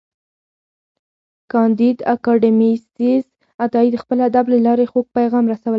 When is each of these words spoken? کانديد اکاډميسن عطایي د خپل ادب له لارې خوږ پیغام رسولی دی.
کانديد 1.51 1.97
اکاډميسن 2.13 3.23
عطایي 3.63 3.89
د 3.91 3.95
خپل 4.03 4.17
ادب 4.29 4.45
له 4.53 4.57
لارې 4.67 4.85
خوږ 4.91 5.05
پیغام 5.17 5.43
رسولی 5.47 5.65
دی. 5.67 5.69